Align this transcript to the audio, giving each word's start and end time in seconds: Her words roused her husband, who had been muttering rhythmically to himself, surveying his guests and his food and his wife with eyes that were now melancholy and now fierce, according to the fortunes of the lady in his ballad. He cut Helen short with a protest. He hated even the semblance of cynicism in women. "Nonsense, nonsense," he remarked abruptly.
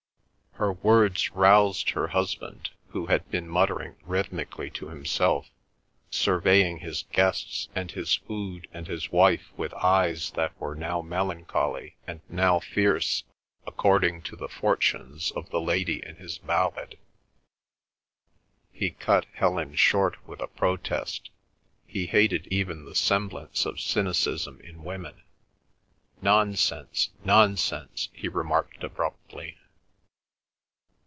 Her 0.55 0.73
words 0.73 1.31
roused 1.31 1.91
her 1.91 2.09
husband, 2.09 2.69
who 2.89 3.07
had 3.07 3.27
been 3.31 3.47
muttering 3.47 3.95
rhythmically 4.03 4.69
to 4.71 4.89
himself, 4.89 5.49
surveying 6.11 6.79
his 6.79 7.01
guests 7.11 7.67
and 7.73 7.89
his 7.89 8.15
food 8.15 8.67
and 8.71 8.85
his 8.85 9.11
wife 9.11 9.49
with 9.57 9.73
eyes 9.73 10.29
that 10.31 10.55
were 10.59 10.75
now 10.75 11.01
melancholy 11.01 11.95
and 12.05 12.19
now 12.29 12.59
fierce, 12.59 13.23
according 13.65 14.21
to 14.23 14.35
the 14.35 14.49
fortunes 14.49 15.31
of 15.31 15.49
the 15.49 15.61
lady 15.61 16.05
in 16.05 16.17
his 16.17 16.37
ballad. 16.37 16.99
He 18.71 18.91
cut 18.91 19.25
Helen 19.33 19.73
short 19.75 20.17
with 20.27 20.41
a 20.41 20.47
protest. 20.47 21.31
He 21.87 22.05
hated 22.07 22.45
even 22.47 22.85
the 22.85 22.93
semblance 22.93 23.65
of 23.65 23.79
cynicism 23.81 24.59
in 24.61 24.83
women. 24.83 25.23
"Nonsense, 26.21 27.09
nonsense," 27.23 28.09
he 28.13 28.27
remarked 28.27 28.83
abruptly. 28.83 29.57